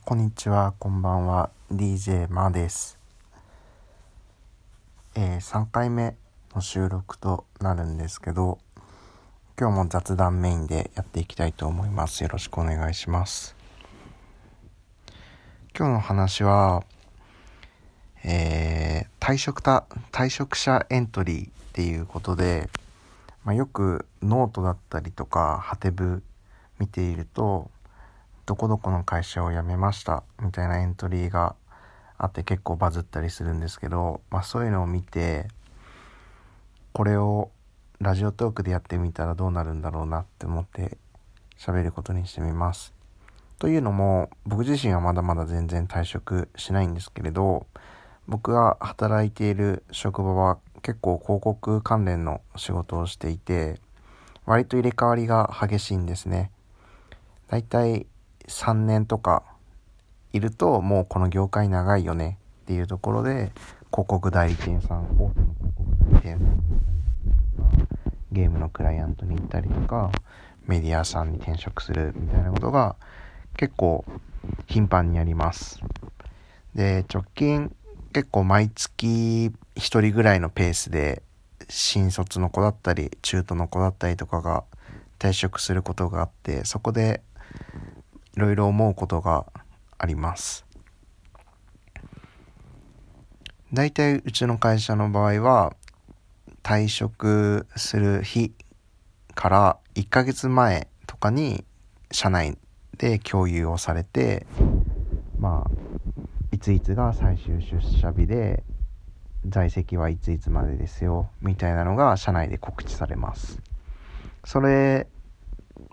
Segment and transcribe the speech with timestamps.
[0.00, 2.98] こんにちは、こんばんは、DJ まです。
[5.14, 6.16] えー、3回目
[6.54, 8.58] の収録となるんですけど、
[9.60, 12.22] 今日も雑談メインでやっていきたいと思います。
[12.24, 13.54] よろしくお願いします。
[15.78, 16.82] 今日の話は、
[18.24, 22.70] えー、退職た、退職者エントリーっていうことで、
[23.44, 26.22] まあ、よくノートだったりとか、はてブ
[26.78, 27.70] 見ていると、
[28.52, 31.56] どこどこの会社を辞めましたみたいなエントリーが
[32.18, 35.48] あって結構バズったりするんですけど、まあ、そういうのを見て
[36.92, 37.50] これを
[37.98, 40.98] ラジオトークでやってみたらどうなるんだろうなって思って
[41.56, 42.92] 喋ることにしてみます。
[43.58, 47.66] というのも僕自身はまだまだ全然退職しないんですけれど
[48.28, 53.80] 僕が働いている職場は結構広告関連の仕事をしていて
[54.44, 56.50] 割と入れ替わりが激しいんですね。
[57.48, 58.06] だいたい
[58.48, 59.42] 3年とか
[60.32, 63.52] いるともうこの業界長いよねっていうところで
[63.90, 66.62] 広告代理店さん大手の広告代理店さん
[68.32, 70.10] ゲームのクライアントに行ったりとか
[70.66, 72.96] メディアさんに転職するみたいなことが
[73.56, 74.04] 結構
[74.66, 75.80] 頻繁にあります。
[76.74, 77.74] で直近
[78.12, 81.22] 結構毎月1人ぐらいのペースで
[81.68, 84.64] 新卒の子だったり中途の子だったりとかが
[85.18, 87.22] 退職することがあってそこで
[88.36, 89.46] いろいろ思うことが
[89.98, 90.64] あります。
[93.72, 95.74] 大体うちの会社の場合は
[96.62, 98.52] 退職する日
[99.34, 101.64] から1ヶ月前とかに
[102.10, 102.58] 社内
[102.98, 104.46] で共有をされて
[105.38, 105.70] まあ
[106.52, 108.62] いついつが最終出社日で
[109.48, 113.58] 在籍はいついつまでですよみたいなのが社内で告知されます
[114.44, 115.08] それ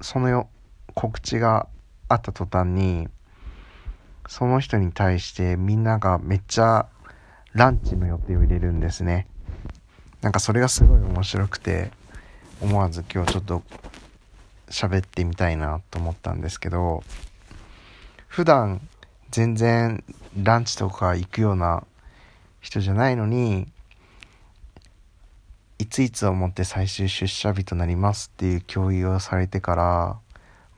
[0.00, 0.48] その
[0.94, 1.66] 告知が
[2.14, 3.08] 会った途端に、
[4.26, 6.86] その人に対してみんながめっちゃ
[7.52, 9.26] ランチの予定を入れるんですね。
[10.22, 11.90] なんかそれがすごい面白くて、
[12.60, 13.62] 思わず今日ちょっと
[14.68, 17.02] 喋ってみたいなと思ったんですけど、
[18.28, 18.80] 普段
[19.30, 20.02] 全然
[20.42, 21.84] ランチとか行くような
[22.60, 23.68] 人じゃないのに、
[25.78, 30.18] いついつをもって最終出社日となりますっていう共有をされてから、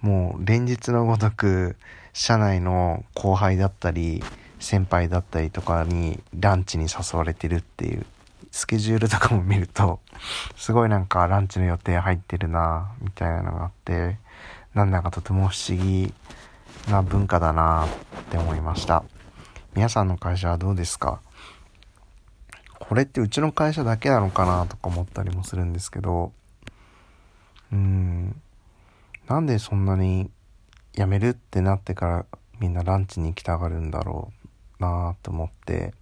[0.06, 1.75] もう連日のごとく
[2.12, 4.22] 社内の後輩だったり
[4.61, 8.06] 先輩だったりとかにランチに誘われてるっていう
[8.53, 9.99] スケジュールとかも見ると
[10.56, 14.16] すごいなんかランチの予定入ってるなみたいなのがあって
[14.75, 16.15] なんだかとても不思議
[16.89, 17.89] な文化だなっ
[18.31, 19.03] て思いました。
[19.75, 21.21] 皆さんの会社はどうですか？
[22.78, 26.33] これってうちの会社だけなのかなとか思ったりもするんですけど
[27.72, 28.41] うん。
[29.28, 30.31] なんでそんなに
[30.92, 32.26] 辞めるってなってから
[32.60, 34.32] みんなランチに行きたがるんだろ
[34.78, 35.92] うなと思って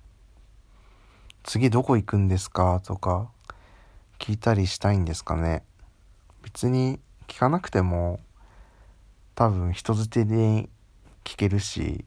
[1.42, 3.30] 次どこ行くんですかとか
[4.18, 5.64] 聞いたりしたいんですかね。
[6.42, 8.20] 別に聞かなくても
[9.34, 10.68] 多分人づてで
[11.24, 12.04] 聞けるし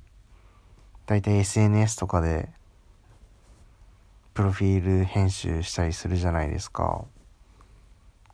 [1.07, 2.49] 大体 SNS とかで
[4.33, 7.05] プロフィール編集したりするじゃないですか。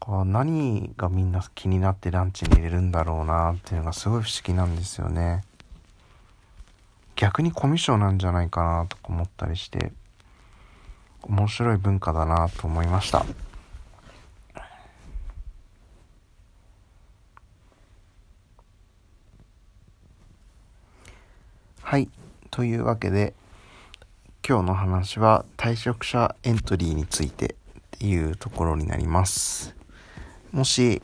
[0.03, 0.25] か。
[0.25, 5.44] 何がみんな気になってランチに入れるんだろうなっていうのがすごい不思議なんですよね。
[7.16, 9.91] 逆にコミュ障なんじゃないかなとか思ったりして
[11.22, 13.25] 面白い文化だなと思いました。
[21.81, 22.09] はい。
[22.50, 23.34] というわけで、
[24.47, 27.56] 今日の話は退職者エントリーについて
[27.96, 29.82] っていうところになります。
[30.53, 31.02] もし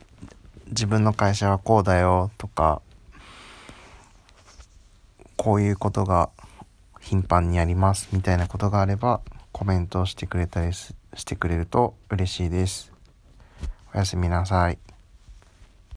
[0.68, 2.84] 自分の会社はこうだよとか
[5.38, 6.30] こういうことが
[7.02, 9.22] 頻繁にありますみたいなことがあれば
[9.52, 10.94] コメントをしてくれたりし
[11.26, 12.94] てくれると嬉しいです。
[13.96, 14.78] おやすみなさい。